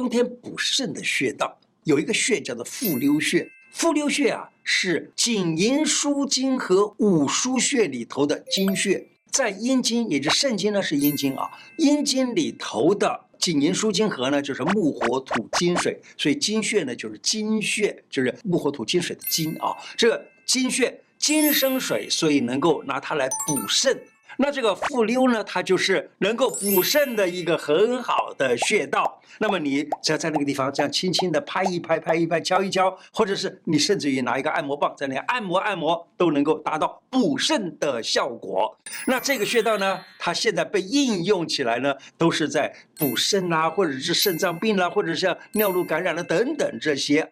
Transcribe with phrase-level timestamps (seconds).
[0.00, 3.46] 冬天补肾的穴道，有一个穴叫做复溜穴。
[3.70, 19.76] 复溜穴啊，是紧营枢经和五腧穴里头的经穴，在阴经，也就是肾经呢是阴经啊，阴经里头的紧营枢经和呢就是木火土金水，所以经穴呢就是金穴，就是木火土金水的金啊。
[19.98, 24.02] 这个金穴金生水，所以能够拿它来补肾。
[24.38, 29.20] 那这个复溜呢，它就是能够补肾的一个很好的穴道。
[29.38, 38.74] 那么你只要在那个地方这样轻轻的拍一拍、拍一拍、敲一敲，或者是你甚至于拿一个按摩棒在那按摩按摩，都能够达到补肾的效果。
[39.06, 47.30] 那这个穴道呢，它现在被应用起来呢，都是在补肾啦，或者是肾脏病啦，或者是像尿路感染了等等这些。